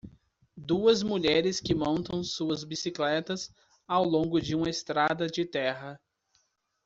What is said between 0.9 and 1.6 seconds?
mulheres